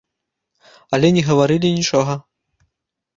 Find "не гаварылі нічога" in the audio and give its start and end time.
1.17-2.13